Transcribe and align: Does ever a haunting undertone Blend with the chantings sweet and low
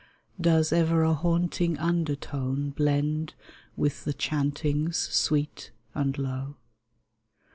Does 0.41 0.73
ever 0.73 1.03
a 1.03 1.13
haunting 1.13 1.77
undertone 1.77 2.71
Blend 2.71 3.35
with 3.77 4.03
the 4.03 4.13
chantings 4.13 4.97
sweet 4.97 5.69
and 5.93 6.17
low 6.17 6.55